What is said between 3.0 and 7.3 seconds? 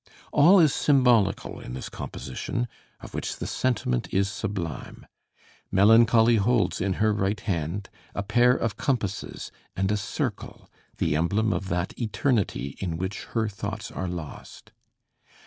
of which the sentiment is sublime. Melancholy holds in her